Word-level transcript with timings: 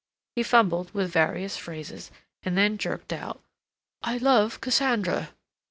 He 0.35 0.41
fumbled 0.41 0.95
with 0.95 1.11
various 1.11 1.57
phrases; 1.57 2.09
and 2.41 2.57
then 2.57 2.79
jerked 2.79 3.13
out: 3.13 3.39
"I 4.01 4.17
love 4.17 4.59
Cassandra." 4.59 5.29